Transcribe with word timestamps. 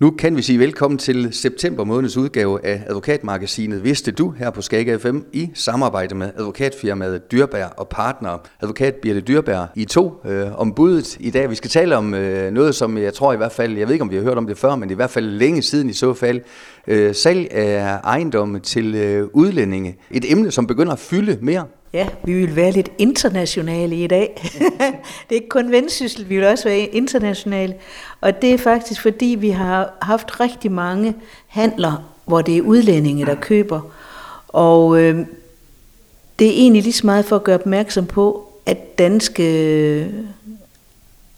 Nu 0.00 0.10
kan 0.10 0.36
vi 0.36 0.42
sige 0.42 0.58
velkommen 0.58 0.98
til 0.98 1.32
september 1.32 1.84
måneds 1.84 2.16
udgave 2.16 2.66
af 2.66 2.82
advokatmagasinet 2.86 3.84
Vidste 3.84 4.10
du 4.10 4.30
her 4.30 4.50
på 4.50 4.62
Skag 4.62 5.00
FM 5.00 5.18
i 5.32 5.50
samarbejde 5.54 6.14
med 6.14 6.30
advokatfirmaet 6.36 7.32
Dyrbær 7.32 7.66
og 7.66 7.88
partner 7.88 8.38
advokat 8.60 8.94
Birte 8.94 9.20
Dyrbær 9.20 9.66
i 9.74 9.84
to 9.84 10.20
øh, 10.24 10.60
om 10.60 10.74
budet 10.74 11.16
i 11.20 11.30
dag. 11.30 11.50
Vi 11.50 11.54
skal 11.54 11.70
tale 11.70 11.96
om 11.96 12.14
øh, 12.14 12.52
noget, 12.52 12.74
som 12.74 12.98
jeg 12.98 13.14
tror 13.14 13.32
i 13.32 13.36
hvert 13.36 13.52
fald, 13.52 13.76
jeg 13.76 13.86
ved 13.86 13.94
ikke 13.94 14.02
om 14.02 14.10
vi 14.10 14.16
har 14.16 14.22
hørt 14.22 14.38
om 14.38 14.46
det 14.46 14.58
før, 14.58 14.76
men 14.76 14.90
i 14.90 14.94
hvert 14.94 15.10
fald 15.10 15.26
længe 15.26 15.62
siden 15.62 15.90
i 15.90 15.92
så 15.92 16.14
fald, 16.14 16.40
øh, 16.86 17.14
salg 17.14 17.52
af 17.52 18.00
ejendomme 18.04 18.58
til 18.58 18.94
øh, 18.94 19.28
udlændinge. 19.32 19.96
Et 20.10 20.32
emne, 20.32 20.50
som 20.50 20.66
begynder 20.66 20.92
at 20.92 20.98
fylde 20.98 21.38
mere 21.42 21.64
Ja, 21.92 22.08
vi 22.24 22.32
vil 22.32 22.56
være 22.56 22.70
lidt 22.70 22.90
internationale 22.98 24.04
i 24.04 24.06
dag. 24.06 24.50
det 25.28 25.30
er 25.30 25.34
ikke 25.34 25.48
kun 25.48 25.70
vendsyssel, 25.70 26.28
vi 26.28 26.36
vil 26.36 26.46
også 26.46 26.64
være 26.64 26.78
internationale. 26.78 27.74
Og 28.20 28.42
det 28.42 28.54
er 28.54 28.58
faktisk 28.58 29.02
fordi, 29.02 29.36
vi 29.40 29.50
har 29.50 29.94
haft 30.02 30.40
rigtig 30.40 30.72
mange 30.72 31.14
handler, 31.46 32.12
hvor 32.24 32.42
det 32.42 32.56
er 32.56 32.62
udlændinge, 32.62 33.26
der 33.26 33.34
køber. 33.34 33.80
Og 34.48 35.00
øh, 35.00 35.26
det 36.38 36.46
er 36.46 36.52
egentlig 36.52 36.82
lige 36.82 36.92
så 36.92 37.06
meget 37.06 37.24
for 37.24 37.36
at 37.36 37.44
gøre 37.44 37.58
opmærksom 37.58 38.06
på, 38.06 38.52
at 38.66 38.98
danske 38.98 39.42
øh, 40.00 40.06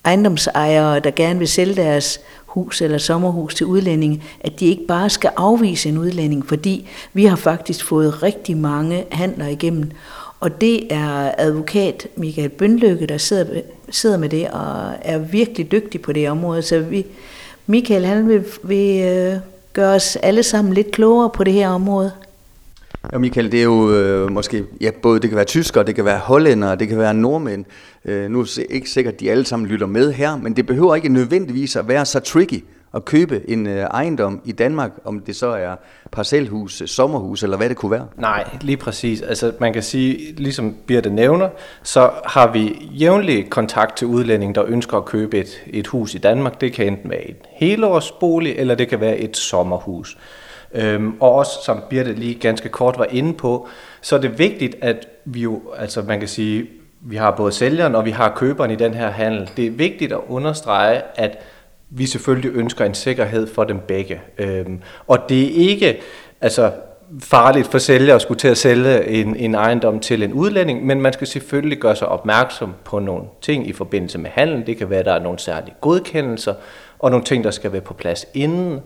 ejendomsejere, 0.04 1.00
der 1.00 1.10
gerne 1.10 1.38
vil 1.38 1.48
sælge 1.48 1.74
deres 1.74 2.20
hus 2.46 2.80
eller 2.80 2.98
sommerhus 2.98 3.54
til 3.54 3.66
udlændinge, 3.66 4.22
at 4.40 4.60
de 4.60 4.66
ikke 4.66 4.86
bare 4.88 5.10
skal 5.10 5.30
afvise 5.36 5.88
en 5.88 5.98
udlænding, 5.98 6.46
fordi 6.46 6.88
vi 7.12 7.24
har 7.24 7.36
faktisk 7.36 7.84
fået 7.84 8.22
rigtig 8.22 8.56
mange 8.56 9.04
handler 9.12 9.46
igennem. 9.46 9.90
Og 10.40 10.60
det 10.60 10.92
er 10.92 11.34
advokat 11.38 12.08
Michael 12.16 12.48
Bønlykke, 12.48 13.06
der 13.06 13.18
sidder, 13.18 13.60
sidder 13.90 14.18
med 14.18 14.28
det 14.28 14.48
og 14.50 14.92
er 15.02 15.18
virkelig 15.18 15.72
dygtig 15.72 16.02
på 16.02 16.12
det 16.12 16.30
område. 16.30 16.62
Så 16.62 16.78
vi, 16.78 17.06
Michael 17.66 18.06
han 18.06 18.28
vil, 18.28 18.44
vil 18.62 19.04
øh, 19.04 19.34
gøre 19.72 19.94
os 19.94 20.16
alle 20.16 20.42
sammen 20.42 20.74
lidt 20.74 20.90
klogere 20.90 21.30
på 21.30 21.44
det 21.44 21.52
her 21.52 21.68
område. 21.68 22.12
Ja, 23.12 23.18
Michael, 23.18 23.52
det 23.52 23.60
er 23.60 23.64
jo 23.64 23.90
øh, 23.90 24.30
måske, 24.30 24.64
ja, 24.80 24.90
både 25.02 25.20
det 25.20 25.30
kan 25.30 25.36
være 25.36 25.44
tyskere, 25.44 25.84
det 25.84 25.94
kan 25.94 26.04
være 26.04 26.18
hollændere, 26.18 26.76
det 26.76 26.88
kan 26.88 26.98
være 26.98 27.14
nordmænd. 27.14 27.64
Øh, 28.04 28.30
nu 28.30 28.40
er 28.40 28.44
det 28.44 28.66
ikke 28.70 28.90
sikkert, 28.90 29.14
at 29.14 29.20
de 29.20 29.30
alle 29.30 29.44
sammen 29.44 29.68
lytter 29.68 29.86
med 29.86 30.12
her, 30.12 30.36
men 30.36 30.56
det 30.56 30.66
behøver 30.66 30.94
ikke 30.94 31.08
nødvendigvis 31.08 31.76
at 31.76 31.88
være 31.88 32.06
så 32.06 32.20
tricky 32.20 32.64
at 32.94 33.04
købe 33.04 33.50
en 33.50 33.66
øh, 33.66 33.76
ejendom 33.76 34.40
i 34.44 34.52
Danmark, 34.52 34.90
om 35.04 35.20
det 35.20 35.36
så 35.36 35.46
er 35.46 35.76
parcelhus, 36.12 36.80
øh, 36.80 36.88
sommerhus 36.88 37.42
eller 37.42 37.56
hvad 37.56 37.68
det 37.68 37.76
kunne 37.76 37.90
være? 37.90 38.06
Nej, 38.16 38.44
lige 38.60 38.76
præcis. 38.76 39.22
Altså 39.22 39.52
man 39.60 39.72
kan 39.72 39.82
sige, 39.82 40.32
ligesom 40.36 40.76
Birte 40.86 41.10
nævner, 41.10 41.48
så 41.82 42.10
har 42.24 42.52
vi 42.52 42.88
jævnlig 42.90 43.50
kontakt 43.50 43.96
til 43.96 44.06
udlændinge, 44.06 44.54
der 44.54 44.64
ønsker 44.66 44.96
at 44.96 45.04
købe 45.04 45.38
et, 45.38 45.62
et 45.66 45.86
hus 45.86 46.14
i 46.14 46.18
Danmark. 46.18 46.60
Det 46.60 46.72
kan 46.72 46.86
enten 46.86 47.10
være 47.10 47.30
et 47.30 47.36
helårsbolig, 47.50 48.54
eller 48.56 48.74
det 48.74 48.88
kan 48.88 49.00
være 49.00 49.18
et 49.18 49.36
sommerhus. 49.36 50.18
Øhm, 50.74 51.14
og 51.20 51.32
også, 51.32 51.52
som 51.64 51.82
Birte 51.90 52.12
lige 52.12 52.34
ganske 52.34 52.68
kort 52.68 52.98
var 52.98 53.06
inde 53.10 53.34
på, 53.34 53.68
så 54.00 54.16
er 54.16 54.20
det 54.20 54.38
vigtigt, 54.38 54.76
at 54.80 55.06
vi 55.24 55.40
jo, 55.40 55.62
altså 55.76 56.02
man 56.02 56.18
kan 56.18 56.28
sige, 56.28 56.66
vi 57.00 57.16
har 57.16 57.30
både 57.30 57.52
sælgeren 57.52 57.94
og 57.94 58.04
vi 58.04 58.10
har 58.10 58.32
køberen 58.36 58.70
i 58.70 58.76
den 58.76 58.94
her 58.94 59.10
handel. 59.10 59.50
Det 59.56 59.66
er 59.66 59.70
vigtigt 59.70 60.12
at 60.12 60.20
understrege, 60.28 61.02
at 61.14 61.38
vi 61.90 62.06
selvfølgelig 62.06 62.50
ønsker 62.54 62.84
en 62.84 62.94
sikkerhed 62.94 63.46
for 63.54 63.64
dem 63.64 63.78
begge. 63.88 64.20
Øhm, 64.38 64.80
og 65.06 65.18
det 65.28 65.42
er 65.42 65.68
ikke 65.70 66.00
altså, 66.40 66.72
farligt 67.22 67.66
for 67.66 67.78
sælger 67.78 68.14
at 68.14 68.22
skulle 68.22 68.38
til 68.38 68.48
at 68.48 68.58
sælge 68.58 69.08
en, 69.08 69.36
en 69.36 69.54
ejendom 69.54 70.00
til 70.00 70.22
en 70.22 70.32
udlænding, 70.32 70.86
men 70.86 71.00
man 71.00 71.12
skal 71.12 71.26
selvfølgelig 71.26 71.78
gøre 71.78 71.96
sig 71.96 72.08
opmærksom 72.08 72.74
på 72.84 72.98
nogle 72.98 73.24
ting 73.40 73.68
i 73.68 73.72
forbindelse 73.72 74.18
med 74.18 74.30
handel. 74.30 74.66
Det 74.66 74.76
kan 74.76 74.90
være, 74.90 74.98
at 75.00 75.06
der 75.06 75.12
er 75.12 75.22
nogle 75.22 75.38
særlige 75.38 75.74
godkendelser, 75.80 76.54
og 76.98 77.10
nogle 77.10 77.24
ting, 77.24 77.44
der 77.44 77.50
skal 77.50 77.72
være 77.72 77.80
på 77.80 77.94
plads 77.94 78.26
inden. 78.34 78.80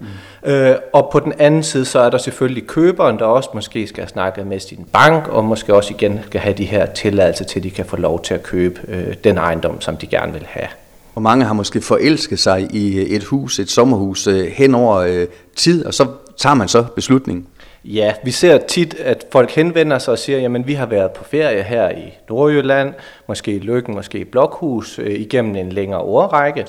Mm. 0.45 0.51
Øh, 0.51 0.77
og 0.93 1.09
på 1.13 1.21
den 1.21 1.33
anden 1.39 1.63
side, 1.63 1.85
så 1.85 1.99
er 1.99 2.11
der 2.11 2.19
selvfølgelig 2.19 2.67
køberen, 2.67 3.19
der 3.19 3.25
også 3.25 3.51
måske 3.55 3.87
skal 3.87 4.09
snakke 4.09 4.45
med 4.45 4.61
sin 4.61 4.87
bank, 4.93 5.29
og 5.29 5.45
måske 5.45 5.75
også 5.75 5.95
igen 5.95 6.21
skal 6.27 6.41
have 6.41 6.55
de 6.55 6.65
her 6.65 6.87
tilladelser 6.87 7.45
til, 7.45 7.61
at 7.61 7.65
de 7.65 7.71
kan 7.71 7.85
få 7.85 7.97
lov 7.97 8.23
til 8.23 8.35
at 8.35 8.43
købe 8.43 8.81
øh, 8.89 9.15
den 9.25 9.39
ejendom, 9.39 9.81
som 9.81 9.97
de 9.97 10.07
gerne 10.07 10.33
vil 10.33 10.47
have. 10.47 10.69
Og 11.15 11.23
mange 11.23 11.45
har 11.45 11.55
måske 11.55 11.81
forelsket 11.81 12.39
sig 12.39 12.69
i 12.71 12.99
øh, 12.99 13.07
et 13.07 13.25
hus, 13.25 13.59
et 13.59 13.71
sommerhus, 13.71 14.27
øh, 14.27 14.47
hen 14.47 14.75
over 14.75 14.97
øh, 14.97 15.27
tid, 15.57 15.87
og 15.87 15.95
så 15.95 16.07
tager 16.37 16.55
man 16.55 16.69
så 16.69 16.85
beslutningen. 16.95 17.47
Ja, 17.85 18.13
vi 18.25 18.31
ser 18.31 18.59
tit, 18.59 18.95
at 18.95 19.27
folk 19.33 19.51
henvender 19.51 19.99
sig 19.99 20.13
og 20.13 20.19
siger, 20.19 20.39
jamen 20.39 20.67
vi 20.67 20.75
har 20.75 20.87
været 20.87 21.11
på 21.11 21.25
ferie 21.25 21.63
her 21.63 21.91
i 21.91 22.15
Nordjylland, 22.29 22.95
måske 23.29 23.53
i 23.53 23.59
Lykken, 23.59 23.95
måske 23.95 24.19
i 24.19 24.25
Blokhus, 24.25 24.99
øh, 24.99 25.21
igennem 25.21 25.57
en 25.57 25.73
længere 25.73 26.01
årrække, 26.01 26.67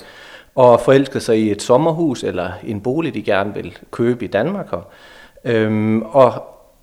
og 0.55 0.81
forelsket 0.81 1.21
sig 1.21 1.39
i 1.39 1.51
et 1.51 1.61
sommerhus 1.61 2.23
eller 2.23 2.51
en 2.63 2.81
bolig, 2.81 3.13
de 3.13 3.21
gerne 3.21 3.53
vil 3.53 3.77
købe 3.91 4.25
i 4.25 4.27
Danmark. 4.27 4.67
Øhm, 5.45 6.01
og 6.01 6.33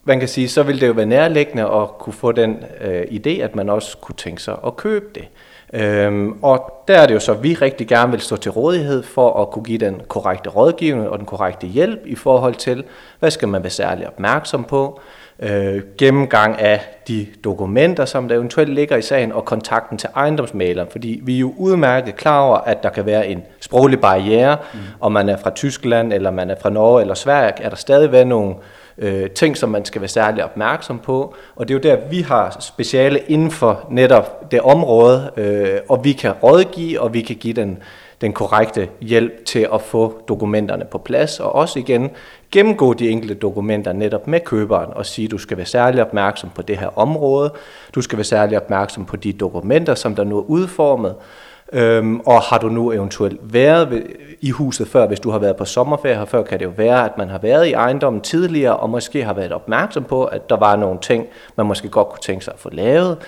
man 0.05 0.19
kan 0.19 0.29
sige, 0.29 0.49
så 0.49 0.63
vil 0.63 0.81
det 0.81 0.87
jo 0.87 0.93
være 0.93 1.07
nærliggende 1.07 1.63
at 1.63 1.89
kunne 1.99 2.13
få 2.13 2.33
den 2.33 2.65
øh, 2.81 3.03
idé, 3.03 3.31
at 3.31 3.55
man 3.55 3.69
også 3.69 3.99
kunne 3.99 4.17
tænke 4.17 4.43
sig 4.43 4.57
at 4.67 4.77
købe 4.77 5.07
det. 5.15 5.25
Øhm, 5.73 6.39
og 6.43 6.85
der 6.89 6.99
er 6.99 7.07
det 7.07 7.15
jo 7.15 7.21
så, 7.21 7.33
at 7.33 7.43
vi 7.43 7.55
rigtig 7.55 7.89
gerne 7.89 8.11
vil 8.11 8.21
stå 8.21 8.37
til 8.37 8.51
rådighed 8.51 9.03
for 9.03 9.43
at 9.43 9.51
kunne 9.51 9.65
give 9.65 9.79
den 9.79 10.03
korrekte 10.09 10.51
rådgivning 10.51 11.09
og 11.09 11.19
den 11.19 11.27
korrekte 11.27 11.67
hjælp 11.67 12.01
i 12.07 12.15
forhold 12.15 12.55
til, 12.55 12.85
hvad 13.19 13.31
skal 13.31 13.49
man 13.49 13.63
være 13.63 13.71
særlig 13.71 14.07
opmærksom 14.07 14.65
på, 14.65 15.01
øh, 15.39 15.83
gennemgang 15.99 16.61
af 16.61 16.81
de 17.09 17.27
dokumenter, 17.45 18.05
som 18.05 18.29
der 18.29 18.35
eventuelt 18.35 18.75
ligger 18.75 18.97
i 18.97 19.03
sagen, 19.03 19.33
og 19.33 19.45
kontakten 19.45 19.99
til 19.99 20.09
ejendomsmaleren, 20.17 20.89
fordi 20.93 21.21
vi 21.23 21.35
er 21.35 21.41
jo 21.41 21.55
udmærket 21.57 22.17
klar 22.17 22.41
over, 22.41 22.57
at 22.57 22.83
der 22.83 22.89
kan 22.89 23.07
være 23.07 23.27
en 23.27 23.43
sproglig 23.61 24.01
barriere, 24.01 24.57
mm. 24.75 24.79
om 25.01 25.13
man 25.13 25.29
er 25.29 25.37
fra 25.37 25.51
Tyskland, 25.51 26.13
eller 26.13 26.31
man 26.31 26.51
er 26.51 26.55
fra 26.63 26.71
Norge 26.71 27.01
eller 27.01 27.15
Sverige, 27.15 27.63
er 27.63 27.69
der 27.69 27.77
stadigvæk 27.77 28.27
nogle 28.27 28.55
øh, 28.99 29.31
ting, 29.31 29.57
som 29.57 29.69
man 29.71 29.85
skal 29.85 30.01
være 30.01 30.09
særlig 30.09 30.45
opmærksom 30.45 30.99
på. 30.99 31.35
Og 31.57 31.69
det 31.69 31.75
er 31.75 31.79
jo 31.79 31.97
der, 31.97 32.09
vi 32.11 32.21
har 32.21 32.57
speciale 32.61 33.19
inden 33.19 33.51
for 33.51 33.87
netop 33.91 34.51
det 34.51 34.61
område, 34.61 35.31
øh, 35.37 35.81
og 35.89 36.05
vi 36.05 36.13
kan 36.13 36.33
rådgive, 36.33 37.01
og 37.01 37.15
vi 37.15 37.21
kan 37.21 37.37
give 37.37 37.55
den, 37.55 37.79
den 38.23 38.33
korrekte 38.33 38.89
hjælp 39.01 39.45
til 39.45 39.69
at 39.75 39.83
få 39.83 40.23
dokumenterne 40.29 40.85
på 40.85 40.99
plads, 40.99 41.41
og 41.41 41.55
også 41.55 41.79
igen 41.79 42.11
gennemgå 42.51 42.93
de 42.93 43.09
enkelte 43.09 43.35
dokumenter 43.35 43.93
netop 43.93 44.27
med 44.27 44.41
køberen 44.41 44.91
og 44.93 45.07
sige, 45.07 45.29
du 45.29 45.39
skal 45.39 45.57
være 45.57 45.67
særlig 45.67 46.03
opmærksom 46.03 46.51
på 46.55 46.63
det 46.63 46.79
her 46.79 46.99
område, 46.99 47.53
du 47.95 48.01
skal 48.01 48.17
være 48.17 48.25
særlig 48.25 48.57
opmærksom 48.57 49.05
på 49.05 49.17
de 49.17 49.33
dokumenter, 49.33 49.95
som 49.95 50.15
der 50.15 50.25
nu 50.25 50.39
er 50.39 50.43
udformet, 50.43 51.15
Øhm, 51.73 52.21
og 52.21 52.41
har 52.41 52.59
du 52.59 52.69
nu 52.69 52.93
eventuelt 52.93 53.41
været 53.43 53.91
ved, 53.91 54.03
i 54.41 54.51
huset 54.51 54.89
før, 54.89 55.07
hvis 55.07 55.21
du 55.21 55.31
har 55.31 55.39
været 55.39 55.57
på 55.57 55.65
sommerferie 55.65 56.17
her 56.17 56.25
før, 56.25 56.43
kan 56.43 56.59
det 56.59 56.65
jo 56.65 56.73
være, 56.77 57.05
at 57.05 57.19
man 57.19 57.29
har 57.29 57.39
været 57.39 57.67
i 57.67 57.73
ejendommen 57.73 58.23
tidligere, 58.23 58.77
og 58.77 58.91
måske 58.91 59.25
har 59.25 59.33
været 59.33 59.53
opmærksom 59.53 60.05
på, 60.05 60.25
at 60.25 60.51
der 60.51 60.57
var 60.57 60.77
nogle 60.77 60.99
ting, 61.01 61.27
man 61.57 61.67
måske 61.67 61.89
godt 61.89 62.09
kunne 62.09 62.21
tænke 62.23 62.45
sig 62.45 62.55
at 62.55 62.61
få 62.61 62.71
lavet. 62.73 63.19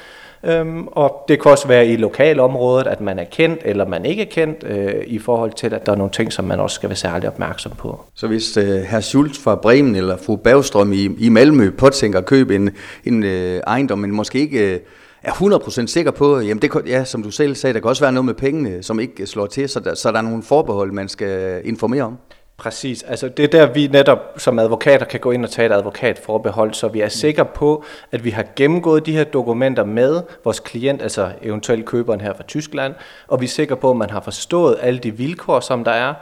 Øhm, 0.47 0.87
og 0.87 1.25
det 1.29 1.43
kan 1.43 1.51
også 1.51 1.69
være 1.69 1.87
i 1.87 1.97
lokalområdet, 1.97 2.87
at 2.87 3.01
man 3.01 3.19
er 3.19 3.25
kendt 3.25 3.61
eller 3.65 3.89
man 3.89 4.05
ikke 4.05 4.23
er 4.23 4.31
kendt, 4.31 4.65
øh, 4.67 4.95
i 5.07 5.19
forhold 5.19 5.53
til, 5.53 5.75
at 5.75 5.87
der 5.87 5.93
er 5.93 5.97
nogle 5.97 6.13
ting, 6.13 6.33
som 6.33 6.45
man 6.45 6.61
også 6.61 6.75
skal 6.75 6.89
være 6.89 6.97
særlig 6.97 7.29
opmærksom 7.29 7.73
på. 7.79 8.01
Så 8.15 8.27
hvis 8.27 8.57
øh, 8.57 8.65
herr 8.65 9.01
Schultz 9.01 9.39
fra 9.39 9.55
Bremen 9.55 9.97
eller 9.97 10.17
fru 10.17 10.37
Bagstrøm 10.37 10.93
i, 10.93 11.09
i 11.19 11.29
Malmø 11.29 11.71
påtænker 11.71 12.19
at 12.19 12.27
købe 12.27 12.55
en, 12.55 12.71
en 13.05 13.23
øh, 13.23 13.61
ejendom, 13.67 13.99
men 13.99 14.13
måske 14.13 14.39
ikke... 14.39 14.75
Øh, 14.75 14.81
er 15.23 15.33
100% 15.33 15.87
sikker 15.87 16.11
på, 16.11 16.39
øh, 16.39 16.49
jamen 16.49 16.63
det, 16.63 16.71
ja, 16.87 17.05
som 17.05 17.23
du 17.23 17.31
selv 17.31 17.55
sagde, 17.55 17.75
der 17.75 17.81
kan 17.81 17.89
også 17.89 18.03
være 18.03 18.13
noget 18.13 18.25
med 18.25 18.35
pengene, 18.35 18.83
som 18.83 19.01
ikke 19.01 19.27
slår 19.27 19.47
til, 19.47 19.69
så 19.69 19.81
der, 19.81 19.95
så 19.95 20.13
der 20.13 20.19
er 20.19 20.23
nogle 20.23 20.43
forbehold, 20.43 20.93
man 20.93 21.09
skal 21.09 21.61
informere 21.65 22.03
om. 22.03 22.19
Præcis. 22.57 23.03
Altså 23.03 23.29
det 23.29 23.43
er 23.45 23.49
der, 23.49 23.67
vi 23.67 23.87
netop 23.87 24.19
som 24.37 24.59
advokater 24.59 25.07
kan 25.07 25.21
gå 25.21 25.31
ind 25.31 25.45
og 25.45 25.51
tage 25.51 25.67
et 25.67 25.73
advokatforbehold, 25.73 26.75
så 26.75 26.89
vi 26.89 27.01
er 27.01 27.09
sikre 27.09 27.45
på, 27.45 27.85
at 28.13 28.25
vi 28.25 28.31
har 28.31 28.45
gennemgået 28.57 29.07
de 29.07 29.13
her 29.13 29.25
dokumenter 29.25 29.85
med 29.85 30.23
vores 30.45 30.61
klient, 30.61 31.03
altså 31.03 31.33
eventuelt 31.43 31.87
køberen 31.87 32.21
her 32.21 32.35
fra 32.35 32.43
Tyskland, 32.43 32.95
og 33.29 33.41
vi 33.41 33.45
er 33.45 33.49
sikre 33.49 33.77
på, 33.77 33.91
at 33.91 33.97
man 33.97 34.11
har 34.11 34.21
forstået 34.21 34.77
alle 34.81 34.99
de 34.99 35.17
vilkår, 35.17 35.61
som 35.61 35.85
der 35.85 35.91
er, 35.91 36.15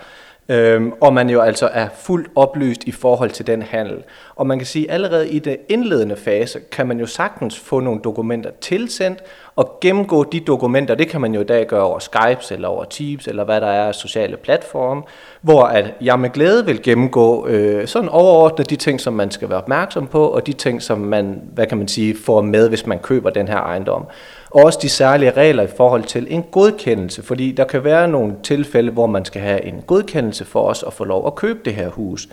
Øhm, 0.49 0.93
og 1.01 1.13
man 1.15 1.31
jo 1.31 1.41
altså 1.41 1.71
er 1.73 1.89
fuldt 1.95 2.29
oplyst 2.37 2.85
i 2.85 2.93
forhold 2.93 3.31
til 3.31 3.47
den 3.47 3.63
handel. 3.63 4.03
Og 4.43 4.47
man 4.47 4.59
kan 4.59 4.67
sige, 4.67 4.89
at 4.89 4.95
allerede 4.95 5.31
i 5.31 5.39
den 5.39 5.57
indledende 5.69 6.17
fase, 6.17 6.61
kan 6.73 6.87
man 6.89 7.01
jo 7.01 7.07
sagtens 7.07 7.59
få 7.59 7.81
nogle 7.81 8.01
dokumenter 8.05 8.51
tilsendt, 8.61 9.19
og 9.57 9.79
gennemgå 9.81 10.25
de 10.25 10.41
dokumenter, 10.41 10.95
det 10.95 11.09
kan 11.09 11.21
man 11.21 11.35
jo 11.35 11.41
i 11.41 11.45
dag 11.45 11.67
gøre 11.67 11.83
over 11.83 11.99
Skype 11.99 12.55
eller 12.55 12.69
over 12.69 12.85
Teams, 12.85 13.27
eller 13.27 13.45
hvad 13.45 13.61
der 13.61 13.67
er 13.67 13.89
af 13.89 13.95
sociale 13.95 14.37
platforme, 14.37 15.03
hvor 15.43 15.63
at 15.63 15.95
jeg 16.01 16.21
med 16.21 16.31
glæde 16.31 16.67
vil 16.67 16.83
gennemgå 16.83 17.47
øh, 17.47 17.87
sådan 17.87 18.09
overordnet 18.09 18.71
de 18.71 18.77
ting, 18.77 19.01
som 19.01 19.13
man 19.13 19.31
skal 19.31 19.49
være 19.49 19.59
opmærksom 19.59 20.07
på, 20.07 20.27
og 20.27 20.47
de 20.47 20.53
ting, 20.53 20.83
som 20.83 20.99
man, 20.99 21.43
hvad 21.55 21.67
kan 21.67 21.79
man 21.79 21.89
sige, 21.89 22.17
får 22.25 22.41
med, 22.41 22.69
hvis 22.69 22.87
man 22.87 22.99
køber 22.99 23.31
den 23.31 23.49
her 23.49 23.59
ejendom. 23.59 24.07
Og 24.51 24.65
også 24.65 24.79
de 24.83 24.89
særlige 24.89 25.31
regler 25.31 25.63
i 25.63 25.71
forhold 25.77 26.03
til 26.03 26.27
en 26.31 26.43
godkendelse, 26.43 27.23
fordi 27.23 27.53
der 27.53 27.65
kan 27.65 27.85
være 27.85 28.09
nogle 28.09 28.35
tilfælde, 28.43 28.91
hvor 28.91 29.07
man 29.07 29.25
skal 29.25 29.43
have 29.43 29.65
en 29.65 29.83
godkendelse 29.87 30.45
for 30.45 30.63
os 30.63 30.85
at 30.87 30.93
få 30.93 31.05
lov 31.05 31.27
at 31.27 31.35
købe 31.35 31.59
det 31.65 31.75
her 31.75 31.89
hus. 31.89 32.29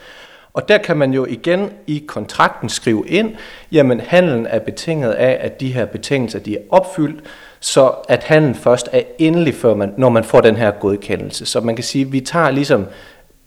Og 0.53 0.69
der 0.69 0.77
kan 0.77 0.97
man 0.97 1.13
jo 1.13 1.25
igen 1.25 1.69
i 1.87 2.03
kontrakten 2.07 2.69
skrive 2.69 3.03
ind, 3.07 3.35
jamen 3.71 3.99
handlen 3.99 4.47
er 4.47 4.59
betinget 4.59 5.11
af, 5.11 5.37
at 5.41 5.59
de 5.59 5.73
her 5.73 5.85
betingelser 5.85 6.39
de 6.39 6.55
er 6.55 6.61
opfyldt, 6.69 7.23
så 7.59 7.91
at 8.09 8.23
handlen 8.23 8.55
først 8.55 8.89
er 8.91 9.01
endelig, 9.17 9.55
før 9.55 9.73
man, 9.73 9.93
når 9.97 10.09
man 10.09 10.23
får 10.23 10.41
den 10.41 10.55
her 10.55 10.71
godkendelse. 10.71 11.45
Så 11.45 11.61
man 11.61 11.75
kan 11.75 11.83
sige, 11.83 12.05
at 12.05 12.11
vi 12.11 12.19
tager 12.19 12.51
ligesom 12.51 12.85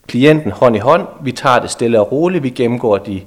klienten 0.06 0.50
hånd 0.50 0.76
i 0.76 0.78
hånd, 0.78 1.06
vi 1.22 1.32
tager 1.32 1.58
det 1.58 1.70
stille 1.70 2.00
og 2.00 2.12
roligt, 2.12 2.44
vi 2.44 2.50
gennemgår 2.50 2.98
de, 2.98 3.20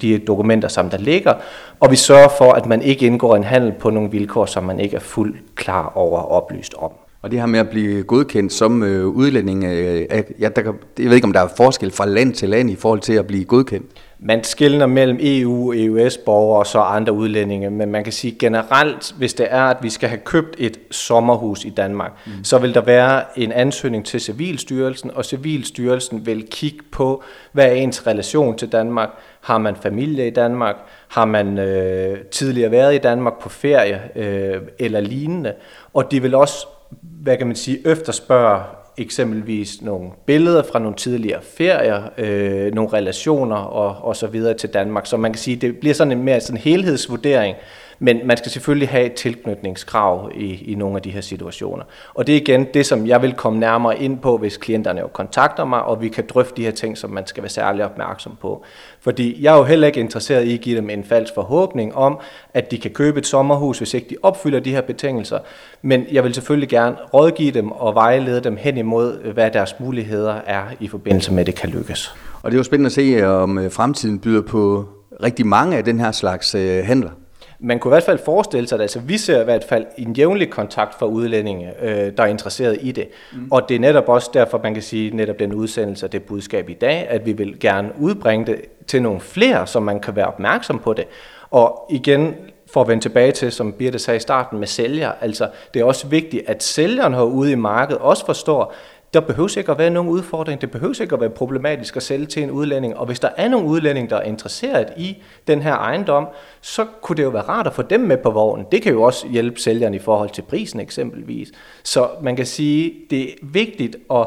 de 0.00 0.18
dokumenter, 0.18 0.68
som 0.68 0.90
der 0.90 0.98
ligger, 0.98 1.34
og 1.80 1.90
vi 1.90 1.96
sørger 1.96 2.28
for, 2.38 2.52
at 2.52 2.66
man 2.66 2.82
ikke 2.82 3.06
indgår 3.06 3.36
en 3.36 3.44
handel 3.44 3.72
på 3.72 3.90
nogle 3.90 4.10
vilkår, 4.10 4.46
som 4.46 4.64
man 4.64 4.80
ikke 4.80 4.96
er 4.96 5.00
fuldt 5.00 5.36
klar 5.54 5.92
over 5.94 6.20
og 6.20 6.30
oplyst 6.30 6.74
om. 6.78 6.90
Og 7.26 7.32
det 7.32 7.40
her 7.40 7.46
med 7.46 7.60
at 7.60 7.68
blive 7.68 8.02
godkendt 8.02 8.52
som 8.52 8.82
øh, 8.82 9.06
udlænding, 9.06 9.64
øh, 9.64 10.06
ja, 10.40 10.48
der 10.48 10.62
kan, 10.62 10.74
jeg 10.98 11.06
ved 11.06 11.14
ikke, 11.14 11.24
om 11.24 11.32
der 11.32 11.40
er 11.40 11.48
forskel 11.56 11.90
fra 11.90 12.06
land 12.06 12.34
til 12.34 12.48
land 12.48 12.70
i 12.70 12.76
forhold 12.76 13.00
til 13.00 13.12
at 13.12 13.26
blive 13.26 13.44
godkendt. 13.44 13.86
Man 14.18 14.44
skiller 14.44 14.86
mellem 14.86 15.18
EU, 15.20 15.72
EØS-borgere 15.72 16.58
og 16.58 16.66
så 16.66 16.80
andre 16.80 17.12
udlændinge, 17.12 17.70
men 17.70 17.90
man 17.90 18.04
kan 18.04 18.12
sige 18.12 18.36
generelt, 18.38 19.14
hvis 19.18 19.34
det 19.34 19.46
er, 19.50 19.62
at 19.62 19.76
vi 19.82 19.90
skal 19.90 20.08
have 20.08 20.20
købt 20.24 20.56
et 20.58 20.78
sommerhus 20.90 21.64
i 21.64 21.70
Danmark, 21.70 22.12
mm. 22.26 22.44
så 22.44 22.58
vil 22.58 22.74
der 22.74 22.80
være 22.80 23.22
en 23.36 23.52
ansøgning 23.52 24.04
til 24.04 24.20
Civilstyrelsen, 24.20 25.10
og 25.14 25.24
Civilstyrelsen 25.24 26.26
vil 26.26 26.46
kigge 26.50 26.80
på, 26.92 27.22
hvad 27.52 27.66
er 27.66 27.72
ens 27.72 28.06
relation 28.06 28.58
til 28.58 28.72
Danmark. 28.72 29.08
Har 29.40 29.58
man 29.58 29.76
familie 29.76 30.26
i 30.26 30.30
Danmark? 30.30 30.76
Har 31.08 31.24
man 31.24 31.58
øh, 31.58 32.18
tidligere 32.18 32.70
været 32.70 32.94
i 32.94 32.98
Danmark 32.98 33.42
på 33.42 33.48
ferie 33.48 34.00
øh, 34.16 34.60
eller 34.78 35.00
lignende? 35.00 35.52
Og 35.94 36.10
de 36.10 36.22
vil 36.22 36.34
også 36.34 36.66
hvad 37.00 37.36
kan 37.36 37.46
man 37.46 37.56
sige, 37.56 37.88
efterspørger 37.88 38.76
eksempelvis 38.98 39.82
nogle 39.82 40.10
billeder 40.26 40.62
fra 40.62 40.78
nogle 40.78 40.96
tidligere 40.96 41.42
ferier, 41.42 42.02
øh, 42.18 42.74
nogle 42.74 42.92
relationer 42.92 43.56
og, 43.56 44.08
og 44.08 44.16
så 44.16 44.26
videre 44.26 44.54
til 44.54 44.68
Danmark. 44.74 45.06
Så 45.06 45.16
man 45.16 45.32
kan 45.32 45.38
sige, 45.38 45.56
det 45.56 45.76
bliver 45.76 45.94
sådan 45.94 46.12
en 46.12 46.22
mere 46.22 46.40
sådan 46.40 46.60
helhedsvurdering, 46.60 47.56
men 47.98 48.20
man 48.24 48.36
skal 48.36 48.50
selvfølgelig 48.50 48.88
have 48.88 49.06
et 49.06 49.12
tilknytningskrav 49.12 50.30
i, 50.34 50.72
i 50.72 50.74
nogle 50.74 50.96
af 50.96 51.02
de 51.02 51.10
her 51.10 51.20
situationer. 51.20 51.84
Og 52.14 52.26
det 52.26 52.32
er 52.32 52.36
igen 52.40 52.66
det, 52.74 52.86
som 52.86 53.06
jeg 53.06 53.22
vil 53.22 53.32
komme 53.32 53.58
nærmere 53.58 53.98
ind 53.98 54.18
på, 54.18 54.36
hvis 54.36 54.56
klienterne 54.56 55.00
jo 55.00 55.06
kontakter 55.06 55.64
mig, 55.64 55.82
og 55.82 56.02
vi 56.02 56.08
kan 56.08 56.24
drøfte 56.28 56.56
de 56.56 56.62
her 56.62 56.70
ting, 56.70 56.98
som 56.98 57.10
man 57.10 57.26
skal 57.26 57.42
være 57.42 57.50
særlig 57.50 57.84
opmærksom 57.84 58.36
på. 58.40 58.64
Fordi 59.00 59.42
jeg 59.42 59.54
er 59.54 59.58
jo 59.58 59.64
heller 59.64 59.86
ikke 59.86 60.00
interesseret 60.00 60.44
i 60.44 60.54
at 60.54 60.60
give 60.60 60.76
dem 60.76 60.90
en 60.90 61.04
falsk 61.04 61.34
forhåbning 61.34 61.94
om, 61.94 62.18
at 62.54 62.70
de 62.70 62.78
kan 62.78 62.90
købe 62.90 63.18
et 63.18 63.26
sommerhus, 63.26 63.78
hvis 63.78 63.94
ikke 63.94 64.06
de 64.10 64.16
opfylder 64.22 64.60
de 64.60 64.70
her 64.70 64.80
betingelser. 64.80 65.38
Men 65.82 66.04
jeg 66.12 66.24
vil 66.24 66.34
selvfølgelig 66.34 66.68
gerne 66.68 66.96
rådgive 67.14 67.50
dem 67.50 67.72
og 67.72 67.94
vejlede 67.94 68.40
dem 68.40 68.56
hen 68.56 68.76
imod, 68.76 69.32
hvad 69.32 69.50
deres 69.50 69.74
muligheder 69.80 70.34
er 70.46 70.62
i 70.80 70.88
forbindelse 70.88 71.32
med, 71.32 71.40
at 71.40 71.46
det 71.46 71.54
kan 71.54 71.70
lykkes. 71.70 72.14
Og 72.42 72.50
det 72.50 72.56
er 72.56 72.58
jo 72.58 72.64
spændende 72.64 72.86
at 72.86 72.92
se, 72.92 73.26
om 73.26 73.58
øh, 73.58 73.70
fremtiden 73.70 74.18
byder 74.18 74.42
på 74.42 74.88
rigtig 75.22 75.46
mange 75.46 75.76
af 75.76 75.84
den 75.84 76.00
her 76.00 76.12
slags 76.12 76.54
øh, 76.54 76.84
handler. 76.84 77.10
Man 77.58 77.78
kunne 77.78 77.90
i 77.90 77.94
hvert 77.94 78.02
fald 78.02 78.18
forestille 78.24 78.68
sig, 78.68 78.76
at 78.76 78.82
altså, 78.82 79.00
vi 79.00 79.18
ser 79.18 79.40
i 79.40 79.44
hvert 79.44 79.64
fald 79.64 79.86
en 79.98 80.12
jævnlig 80.12 80.50
kontakt 80.50 80.98
fra 80.98 81.06
udlændinge, 81.06 81.72
øh, 81.82 82.12
der 82.16 82.22
er 82.22 82.26
interesseret 82.26 82.78
i 82.80 82.92
det. 82.92 83.08
Mm. 83.32 83.48
Og 83.50 83.68
det 83.68 83.74
er 83.74 83.80
netop 83.80 84.08
også 84.08 84.30
derfor, 84.34 84.60
man 84.62 84.74
kan 84.74 84.82
sige, 84.82 85.16
netop 85.16 85.38
den 85.38 85.54
udsendelse 85.54 86.06
og 86.06 86.12
det 86.12 86.22
budskab 86.22 86.68
i 86.68 86.74
dag, 86.74 87.06
at 87.08 87.26
vi 87.26 87.32
vil 87.32 87.60
gerne 87.60 87.92
udbringe 87.98 88.46
det 88.46 88.60
til 88.86 89.02
nogle 89.02 89.20
flere, 89.20 89.66
så 89.66 89.80
man 89.80 90.00
kan 90.00 90.16
være 90.16 90.26
opmærksom 90.26 90.78
på 90.78 90.92
det. 90.92 91.04
Og 91.50 91.86
igen, 91.90 92.34
for 92.72 92.80
at 92.80 92.88
vende 92.88 93.04
tilbage 93.04 93.32
til, 93.32 93.52
som 93.52 93.72
Birte 93.72 93.98
sagde 93.98 94.16
i 94.16 94.20
starten 94.20 94.58
med 94.58 94.66
sælger, 94.66 95.12
altså 95.20 95.48
det 95.74 95.80
er 95.80 95.84
også 95.84 96.06
vigtigt, 96.06 96.48
at 96.48 96.62
sælgeren 96.62 97.14
herude 97.14 97.52
i 97.52 97.54
markedet 97.54 98.00
også 98.00 98.26
forstår, 98.26 98.74
der 99.14 99.20
behøver 99.20 99.58
ikke 99.58 99.72
at 99.72 99.78
være 99.78 99.90
nogen 99.90 100.10
udfordring. 100.10 100.60
Det 100.60 100.70
behøver 100.70 101.00
ikke 101.00 101.14
at 101.14 101.20
være 101.20 101.30
problematisk 101.30 101.96
at 101.96 102.02
sælge 102.02 102.26
til 102.26 102.42
en 102.42 102.50
udlænding. 102.50 102.96
Og 102.96 103.06
hvis 103.06 103.20
der 103.20 103.28
er 103.36 103.48
nogen 103.48 103.66
udlænding, 103.66 104.10
der 104.10 104.16
er 104.16 104.22
interesseret 104.22 104.88
i 104.96 105.22
den 105.46 105.62
her 105.62 105.74
ejendom, 105.74 106.28
så 106.60 106.86
kunne 107.02 107.16
det 107.16 107.22
jo 107.22 107.28
være 107.28 107.42
rart 107.42 107.66
at 107.66 107.72
få 107.72 107.82
dem 107.82 108.00
med 108.00 108.16
på 108.16 108.30
vognen. 108.30 108.66
Det 108.72 108.82
kan 108.82 108.92
jo 108.92 109.02
også 109.02 109.28
hjælpe 109.28 109.60
sælgeren 109.60 109.94
i 109.94 109.98
forhold 109.98 110.30
til 110.30 110.42
prisen 110.42 110.80
eksempelvis. 110.80 111.52
Så 111.82 112.08
man 112.22 112.36
kan 112.36 112.46
sige, 112.46 112.94
det 113.10 113.22
er 113.22 113.34
vigtigt 113.42 113.96
at 114.10 114.26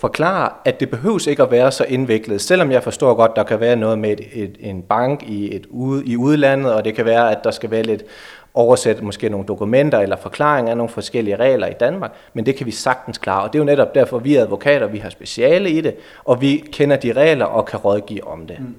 forklare, 0.00 0.50
at 0.64 0.80
det 0.80 0.90
behøves 0.90 1.26
ikke 1.26 1.42
at 1.42 1.50
være 1.50 1.72
så 1.72 1.84
indviklet, 1.84 2.40
selvom 2.40 2.70
jeg 2.70 2.82
forstår 2.82 3.14
godt, 3.14 3.36
der 3.36 3.42
kan 3.42 3.60
være 3.60 3.76
noget 3.76 3.98
med 3.98 4.10
et, 4.10 4.20
et, 4.32 4.56
en 4.60 4.82
bank 4.82 5.22
i, 5.22 5.56
et, 5.56 5.66
ude, 5.70 6.06
i 6.06 6.16
udlandet, 6.16 6.72
og 6.74 6.84
det 6.84 6.94
kan 6.94 7.04
være, 7.04 7.30
at 7.30 7.44
der 7.44 7.50
skal 7.50 7.70
være 7.70 7.82
lidt 7.82 8.04
oversætte 8.54 9.04
måske 9.04 9.28
nogle 9.28 9.46
dokumenter 9.46 9.98
eller 9.98 10.16
forklaringer 10.16 10.70
af 10.70 10.76
nogle 10.76 10.90
forskellige 10.90 11.36
regler 11.36 11.66
i 11.66 11.72
Danmark, 11.80 12.12
men 12.34 12.46
det 12.46 12.56
kan 12.56 12.66
vi 12.66 12.70
sagtens 12.70 13.18
klare, 13.18 13.42
og 13.42 13.52
det 13.52 13.58
er 13.58 13.60
jo 13.60 13.66
netop 13.66 13.94
derfor, 13.94 14.18
vi 14.18 14.36
er 14.36 14.42
advokater, 14.42 14.86
vi 14.86 14.98
har 14.98 15.10
speciale 15.10 15.70
i 15.70 15.80
det, 15.80 15.96
og 16.24 16.40
vi 16.40 16.64
kender 16.72 16.96
de 16.96 17.12
regler 17.12 17.44
og 17.44 17.66
kan 17.66 17.78
rådgive 17.78 18.26
om 18.26 18.46
det. 18.46 18.56
Mm. 18.60 18.74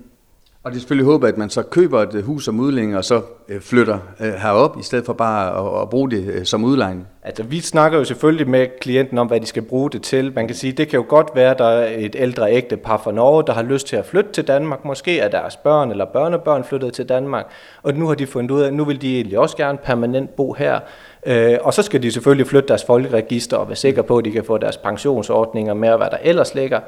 Og 0.65 0.71
det 0.71 0.77
er 0.77 0.79
selvfølgelig 0.79 1.05
håbet, 1.05 1.27
at 1.27 1.37
man 1.37 1.49
så 1.49 1.63
køber 1.63 2.01
et 2.01 2.23
hus 2.23 2.45
som 2.45 2.59
udlænding, 2.59 2.97
og 2.97 3.05
så 3.05 3.21
øh, 3.49 3.61
flytter 3.61 3.99
øh, 4.19 4.33
herop, 4.33 4.77
i 4.79 4.83
stedet 4.83 5.05
for 5.05 5.13
bare 5.13 5.81
at, 5.81 5.89
bruge 5.89 6.11
det 6.11 6.27
øh, 6.27 6.45
som 6.45 6.63
udlejning. 6.63 7.07
Altså, 7.23 7.43
vi 7.43 7.59
snakker 7.59 7.97
jo 7.97 8.03
selvfølgelig 8.03 8.49
med 8.49 8.67
klienten 8.81 9.17
om, 9.17 9.27
hvad 9.27 9.39
de 9.39 9.45
skal 9.45 9.61
bruge 9.61 9.89
det 9.89 10.01
til. 10.01 10.33
Man 10.35 10.47
kan 10.47 10.55
sige, 10.55 10.73
det 10.73 10.87
kan 10.87 10.97
jo 10.99 11.05
godt 11.09 11.27
være, 11.35 11.51
at 11.51 11.59
der 11.59 11.65
er 11.65 11.95
et 11.97 12.15
ældre 12.19 12.53
ægte 12.53 12.77
par 12.77 12.97
fra 12.97 13.11
Norge, 13.11 13.43
der 13.47 13.53
har 13.53 13.63
lyst 13.63 13.87
til 13.87 13.95
at 13.95 14.05
flytte 14.05 14.31
til 14.31 14.47
Danmark. 14.47 14.85
Måske 14.85 15.19
er 15.19 15.29
deres 15.29 15.57
børn 15.57 15.91
eller 15.91 16.05
børnebørn 16.05 16.63
flyttet 16.63 16.93
til 16.93 17.09
Danmark, 17.09 17.45
og 17.83 17.93
nu 17.93 18.07
har 18.07 18.15
de 18.15 18.27
fundet 18.27 18.51
ud 18.51 18.61
af, 18.61 18.67
at 18.67 18.73
nu 18.73 18.85
vil 18.85 19.01
de 19.01 19.15
egentlig 19.15 19.39
også 19.39 19.57
gerne 19.57 19.77
permanent 19.77 20.35
bo 20.35 20.53
her. 20.53 20.79
Øh, 21.25 21.57
og 21.61 21.73
så 21.73 21.81
skal 21.81 22.03
de 22.03 22.11
selvfølgelig 22.11 22.47
flytte 22.47 22.67
deres 22.67 22.83
folkeregister 22.83 23.57
og 23.57 23.67
være 23.67 23.75
sikre 23.75 24.03
på, 24.03 24.17
at 24.17 24.25
de 24.25 24.31
kan 24.31 24.43
få 24.43 24.57
deres 24.57 24.77
pensionsordninger 24.77 25.73
med, 25.73 25.89
hvad 25.89 26.07
der 26.11 26.17
ellers 26.23 26.55
ligger. 26.55 26.79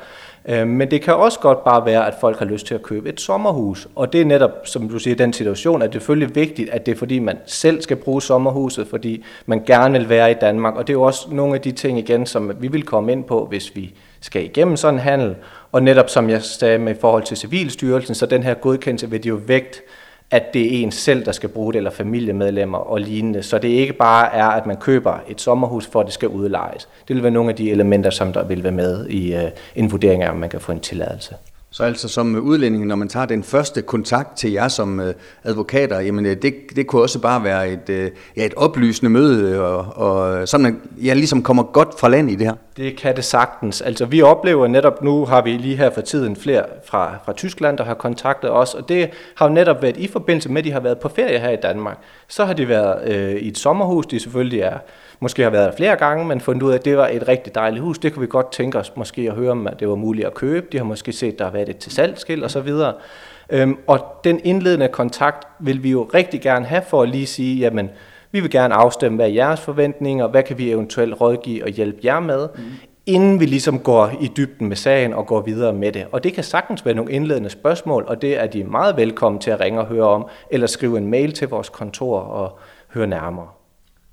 Øh, 0.45 0.68
men 0.68 0.92
det 0.92 1.01
kan 1.01 1.16
også 1.16 1.39
godt 1.39 1.63
bare 1.63 1.86
være, 1.86 2.07
at 2.07 2.13
folk 2.22 2.39
har 2.39 2.45
lyst 2.45 2.68
til 2.68 2.75
at 2.75 2.81
købe 2.81 3.10
et 3.10 3.22
sommerhus. 3.22 3.88
Og 3.95 4.13
det 4.13 4.22
er 4.22 4.25
netop, 4.25 4.51
som 4.63 4.89
du 4.89 5.00
siger, 5.00 5.16
den 5.16 5.34
situation, 5.34 5.81
at 5.81 5.89
det 5.89 5.95
er 5.95 6.00
selvfølgelig 6.00 6.36
vigtigt, 6.36 6.69
at 6.69 6.86
det 6.86 6.92
er 6.92 6.95
fordi, 6.95 7.19
man 7.19 7.38
selv 7.45 7.81
skal 7.81 7.98
bruge 7.98 8.22
sommerhuset, 8.22 8.88
fordi 8.88 9.24
man 9.45 9.63
gerne 9.66 10.00
vil 10.00 10.10
være 10.10 10.31
i 10.31 10.36
Danmark. 10.42 10.75
Og 10.75 10.88
det 10.88 10.94
er 10.94 10.98
jo 10.98 11.04
også 11.04 11.28
nogle 11.31 11.56
af 11.56 11.62
de 11.62 11.72
ting 11.72 12.00
igen, 12.00 12.25
som 12.25 12.51
vi 12.60 12.68
vil 12.68 12.84
komme 12.84 13.12
ind 13.12 13.24
på, 13.24 13.45
hvis 13.45 13.75
vi 13.75 13.94
skal 14.22 14.44
igennem 14.44 14.75
sådan 14.78 14.94
en 14.94 15.00
handel. 15.00 15.36
Og 15.72 15.84
netop 15.84 16.10
som 16.10 16.30
jeg 16.30 16.42
sagde 16.42 16.78
med 16.78 16.95
i 16.95 17.00
forhold 17.01 17.24
til 17.24 17.38
Civilstyrelsen, 17.38 18.16
så 18.16 18.25
den 18.25 18.44
her 18.44 18.54
godkendelse 18.54 19.10
vil 19.10 19.24
de 19.24 19.28
jo 19.28 19.39
vægt 19.48 19.81
at 20.31 20.53
det 20.53 20.65
er 20.65 20.83
en 20.83 20.91
selv, 20.91 21.25
der 21.25 21.31
skal 21.31 21.50
bruge 21.50 21.74
det, 21.74 21.77
eller 21.77 21.91
familiemedlemmer 21.91 22.77
og 22.77 23.01
lignende. 23.01 23.44
Så 23.44 23.57
det 23.57 23.68
ikke 23.68 23.94
bare 23.94 24.33
er, 24.33 24.47
at 24.47 24.65
man 24.65 24.77
køber 24.77 25.19
et 25.27 25.41
sommerhus, 25.41 25.88
for 25.88 26.00
at 26.00 26.06
det 26.06 26.13
skal 26.13 26.29
udlejes. 26.29 26.89
Det 27.07 27.15
vil 27.15 27.24
være 27.24 27.31
nogle 27.31 27.50
af 27.50 27.56
de 27.56 27.71
elementer, 27.71 28.09
som 28.09 28.33
der 28.33 28.44
vil 28.44 28.63
være 28.63 28.71
med 28.71 29.07
i 29.07 29.35
øh, 29.35 29.51
en 29.75 29.91
vurdering 29.91 30.24
af, 30.24 30.29
om 30.29 30.38
man 30.38 30.50
kan 30.50 30.62
få 30.62 30.71
en 30.71 30.79
tilladelse. 30.79 31.35
Så 31.77 31.83
altså 31.83 32.07
som 32.07 32.35
øh, 32.35 32.41
udlænding, 32.41 32.85
når 32.85 32.95
man 32.95 33.07
tager 33.07 33.25
den 33.25 33.44
første 33.44 33.81
kontakt 33.81 34.38
til 34.38 34.51
jer 34.51 34.68
som 34.68 35.00
øh, 35.00 35.13
advokater, 35.44 36.00
jamen 36.00 36.25
øh, 36.25 36.35
det, 36.41 36.56
det 36.75 36.88
kunne 36.88 37.01
også 37.01 37.19
bare 37.19 37.44
være 37.44 37.69
et, 37.69 38.13
ja, 38.38 38.45
et 38.45 38.53
oplysende 38.53 39.09
møde, 39.09 39.62
og, 39.62 39.85
og 39.95 40.47
sådan 40.47 40.65
at 40.65 40.74
jeg 41.01 41.15
ligesom 41.15 41.44
kommer 41.44 41.63
godt 41.63 42.00
fra 42.00 42.09
land 42.09 42.31
i 42.31 42.35
det 42.35 42.47
her. 42.47 42.53
Det 42.77 42.97
kan 42.97 43.15
det 43.15 43.24
sagtens. 43.24 43.81
Altså 43.81 44.06
vi 44.06 44.21
oplever 44.21 44.68
netop, 44.68 45.03
nu 45.03 45.25
har 45.25 45.41
vi 45.41 45.50
lige 45.50 45.77
her 45.77 45.89
for 45.89 46.01
tiden 46.01 46.35
flere 46.35 46.63
fra, 46.85 47.15
fra 47.25 47.33
Tyskland, 47.33 47.77
der 47.77 47.83
har 47.83 47.94
kontaktet 47.94 48.51
os, 48.51 48.74
og 48.74 48.89
det 48.89 49.10
har 49.36 49.48
jo 49.48 49.53
netop 49.53 49.81
været 49.81 49.98
i 49.98 50.07
forbindelse 50.07 50.50
med, 50.50 50.57
at 50.57 50.65
de 50.65 50.72
har 50.72 50.79
været 50.79 51.00
på 51.00 51.10
ferie 51.10 51.39
her 51.39 51.50
i 51.50 51.57
Danmark. 51.63 51.98
Så 52.27 52.46
har 52.46 52.53
de 52.53 52.67
været 52.67 53.13
øh, 53.13 53.36
i 53.36 53.48
et 53.48 53.57
sommerhus, 53.57 54.05
de 54.05 54.19
selvfølgelig 54.19 54.60
er 54.60 54.77
måske 55.19 55.43
har 55.43 55.50
været 55.50 55.71
der 55.71 55.77
flere 55.77 55.95
gange, 55.95 56.25
men 56.25 56.41
fundet 56.41 56.63
ud 56.63 56.71
af, 56.71 56.75
at 56.75 56.86
det 56.86 56.97
var 56.97 57.07
et 57.07 57.27
rigtig 57.27 57.55
dejligt 57.55 57.83
hus. 57.83 58.00
Det 58.00 58.13
kunne 58.13 58.21
vi 58.21 58.27
godt 58.27 58.51
tænke 58.51 58.77
os 58.77 58.95
måske 58.95 59.21
at 59.21 59.33
høre 59.33 59.51
om, 59.51 59.67
at 59.67 59.79
det 59.79 59.89
var 59.89 59.95
muligt 59.95 60.27
at 60.27 60.33
købe. 60.33 60.67
De 60.71 60.77
har 60.77 60.86
måske 60.86 61.12
set, 61.12 61.33
at 61.33 61.39
der 61.39 61.45
har 61.45 61.51
været 61.51 61.69
et 61.69 61.77
til 61.77 61.91
salgskilt 61.91 62.43
og 62.43 62.51
så 62.51 62.62
videre. 62.62 62.93
Øhm, 63.50 63.77
og 63.88 64.05
den 64.24 64.39
indledende 64.43 64.88
kontakt 64.88 65.47
vil 65.59 65.83
vi 65.83 65.91
jo 65.91 66.09
rigtig 66.13 66.41
gerne 66.41 66.65
have 66.65 66.81
for 66.88 67.01
at 67.01 67.09
lige 67.09 67.27
sige, 67.27 67.57
jamen, 67.57 67.89
vi 68.31 68.39
vil 68.39 68.51
gerne 68.51 68.74
afstemme, 68.74 69.15
hvad 69.15 69.25
er 69.25 69.33
jeres 69.33 69.62
forventninger, 69.62 70.27
hvad 70.27 70.43
kan 70.43 70.57
vi 70.57 70.71
eventuelt 70.71 71.21
rådgive 71.21 71.63
og 71.63 71.69
hjælpe 71.69 72.00
jer 72.03 72.19
med, 72.19 72.47
mm. 72.55 72.63
inden 73.05 73.39
vi 73.39 73.45
ligesom 73.45 73.79
går 73.79 74.12
i 74.21 74.31
dybden 74.38 74.67
med 74.67 74.75
sagen 74.75 75.13
og 75.13 75.27
går 75.27 75.41
videre 75.41 75.74
med 75.74 75.91
det. 75.91 76.05
Og 76.12 76.24
det 76.24 76.33
kan 76.33 76.43
sagtens 76.43 76.86
være 76.86 76.95
nogle 76.95 77.12
indledende 77.12 77.50
spørgsmål, 77.50 78.05
og 78.07 78.21
det 78.21 78.39
er 78.39 78.47
de 78.47 78.63
meget 78.63 78.97
velkommen 78.97 79.41
til 79.41 79.51
at 79.51 79.59
ringe 79.59 79.79
og 79.79 79.86
høre 79.86 80.07
om, 80.07 80.27
eller 80.51 80.67
skrive 80.67 80.97
en 80.97 81.07
mail 81.07 81.31
til 81.31 81.47
vores 81.47 81.69
kontor 81.69 82.19
og 82.19 82.59
høre 82.93 83.07
nærmere. 83.07 83.47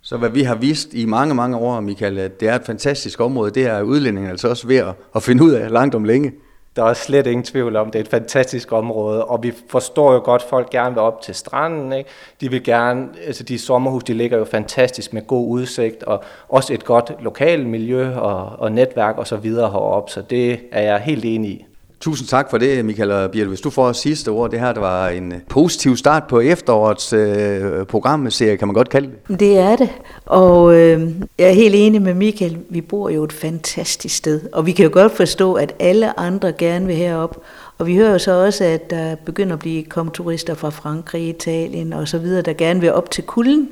Så 0.06 0.16
hvad 0.16 0.28
vi 0.28 0.42
har 0.42 0.54
vist 0.54 0.94
i 0.94 1.04
mange, 1.04 1.34
mange 1.34 1.56
år, 1.56 1.80
Michael, 1.80 2.18
at 2.18 2.40
det 2.40 2.48
er 2.48 2.54
et 2.54 2.64
fantastisk 2.64 3.20
område, 3.20 3.50
det 3.50 3.66
er 3.66 3.82
udlændingen 3.82 4.30
altså 4.30 4.48
også 4.48 4.66
ved 4.66 4.82
at 5.14 5.22
finde 5.22 5.44
ud 5.44 5.50
af 5.50 5.70
langt 5.70 5.94
om 5.94 6.04
længe. 6.04 6.32
Der 6.76 6.84
er 6.84 6.94
slet 6.94 7.26
ingen 7.26 7.44
tvivl 7.44 7.76
om, 7.76 7.90
det 7.90 7.98
er 7.98 8.00
et 8.02 8.08
fantastisk 8.08 8.72
område, 8.72 9.24
og 9.24 9.42
vi 9.42 9.52
forstår 9.68 10.12
jo 10.12 10.20
godt, 10.24 10.42
at 10.42 10.48
folk 10.48 10.70
gerne 10.70 10.94
vil 10.94 11.00
op 11.00 11.22
til 11.22 11.34
stranden. 11.34 11.92
Ikke? 11.92 12.10
De 12.40 12.50
vil 12.50 12.64
gerne, 12.64 13.08
altså 13.26 13.42
de 13.42 13.58
sommerhus, 13.58 14.04
de 14.04 14.14
ligger 14.14 14.38
jo 14.38 14.44
fantastisk 14.44 15.12
med 15.12 15.26
god 15.26 15.48
udsigt, 15.48 16.02
og 16.02 16.24
også 16.48 16.74
et 16.74 16.84
godt 16.84 17.12
lokalt 17.20 17.66
miljø 17.66 18.14
og, 18.14 18.46
og 18.58 18.72
netværk 18.72 19.18
og 19.18 19.26
så 19.26 19.36
videre 19.36 19.70
heroppe, 19.70 20.12
så 20.12 20.22
det 20.22 20.60
er 20.72 20.82
jeg 20.82 21.00
helt 21.00 21.24
enig 21.24 21.50
i. 21.50 21.66
Tusind 22.04 22.28
tak 22.28 22.50
for 22.50 22.58
det, 22.58 22.84
Michael 22.84 23.10
og 23.10 23.30
Birte. 23.30 23.48
Hvis 23.48 23.60
du 23.60 23.70
får 23.70 23.92
sidste 23.92 24.28
ord, 24.28 24.50
det 24.50 24.60
her 24.60 24.72
det 24.72 24.82
var 24.82 25.08
en 25.08 25.32
øh, 25.32 25.38
positiv 25.48 25.96
start 25.96 26.24
på 26.28 26.40
efterårets 26.40 27.12
øh, 27.12 27.86
programserie, 27.86 28.56
kan 28.56 28.68
man 28.68 28.74
godt 28.74 28.88
kalde 28.88 29.10
det. 29.28 29.40
Det 29.40 29.58
er 29.58 29.76
det, 29.76 29.88
og 30.26 30.74
øh, 30.74 31.08
jeg 31.38 31.48
er 31.48 31.52
helt 31.52 31.74
enig 31.74 32.02
med 32.02 32.14
Michael. 32.14 32.58
Vi 32.70 32.80
bor 32.80 33.08
jo 33.08 33.24
et 33.24 33.32
fantastisk 33.32 34.16
sted, 34.16 34.40
og 34.52 34.66
vi 34.66 34.72
kan 34.72 34.84
jo 34.84 34.90
godt 34.92 35.16
forstå, 35.16 35.54
at 35.54 35.74
alle 35.78 36.20
andre 36.20 36.52
gerne 36.52 36.86
vil 36.86 36.96
herop. 36.96 37.42
Og 37.78 37.86
vi 37.86 37.96
hører 37.96 38.12
jo 38.12 38.18
så 38.18 38.44
også, 38.44 38.64
at 38.64 38.90
der 38.90 39.14
begynder 39.14 39.52
at 39.52 39.58
blive 39.60 39.84
kommet 39.84 40.14
turister 40.14 40.54
fra 40.54 40.70
Frankrig, 40.70 41.28
Italien 41.28 41.92
og 41.92 42.08
så 42.08 42.18
videre, 42.18 42.42
der 42.42 42.52
gerne 42.52 42.80
vil 42.80 42.92
op 42.92 43.10
til 43.10 43.24
kulden. 43.24 43.68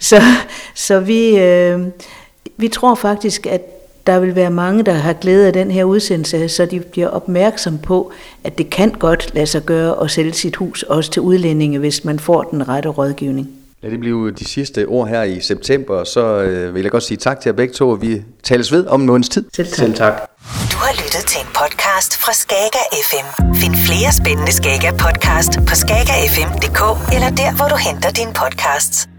Så, 0.00 0.16
så 0.74 1.00
vi, 1.00 1.38
øh, 1.38 1.80
vi 2.56 2.68
tror 2.68 2.94
faktisk, 2.94 3.46
at 3.46 3.73
der 4.06 4.20
vil 4.20 4.34
være 4.34 4.50
mange, 4.50 4.82
der 4.82 4.92
har 4.92 5.12
glæde 5.12 5.46
af 5.46 5.52
den 5.52 5.70
her 5.70 5.84
udsendelse, 5.84 6.48
så 6.48 6.66
de 6.66 6.80
bliver 6.80 7.08
opmærksom 7.08 7.78
på, 7.78 8.12
at 8.44 8.58
det 8.58 8.70
kan 8.70 8.90
godt 8.90 9.34
lade 9.34 9.46
sig 9.46 9.62
gøre 9.62 10.02
at 10.04 10.10
sælge 10.10 10.32
sit 10.32 10.56
hus 10.56 10.82
også 10.82 11.10
til 11.10 11.22
udlændinge, 11.22 11.78
hvis 11.78 12.04
man 12.04 12.18
får 12.18 12.42
den 12.42 12.68
rette 12.68 12.88
rådgivning. 12.88 13.48
Lad 13.82 13.90
det 13.90 14.00
blive 14.00 14.30
de 14.30 14.44
sidste 14.44 14.86
ord 14.86 15.08
her 15.08 15.22
i 15.22 15.40
september, 15.40 16.04
så 16.04 16.42
øh, 16.42 16.74
vil 16.74 16.82
jeg 16.82 16.90
godt 16.90 17.02
sige 17.02 17.16
tak 17.16 17.40
til 17.40 17.48
jer 17.48 17.56
begge 17.56 17.74
to, 17.74 17.88
og 17.90 18.02
vi 18.02 18.22
tales 18.42 18.72
ved 18.72 18.86
om 18.86 19.00
en 19.00 19.06
måneds 19.06 19.28
tid. 19.28 19.44
Selv 19.54 19.68
tak. 19.68 19.76
Selv 19.76 19.94
tak. 19.94 20.14
Du 20.72 20.76
har 20.76 20.92
lyttet 20.92 21.24
til 21.28 21.40
en 21.40 21.46
podcast 21.46 22.16
fra 22.22 22.32
Skager 22.32 22.86
FM. 23.08 23.54
Find 23.54 23.74
flere 23.74 24.12
spændende 24.12 24.52
Skager 24.52 24.92
podcast 24.92 25.52
på 25.68 25.74
skagerfm.dk 25.74 26.80
eller 27.14 27.30
der, 27.30 27.56
hvor 27.56 27.68
du 27.68 27.76
henter 27.76 28.10
dine 28.10 28.32
podcasts. 28.42 29.13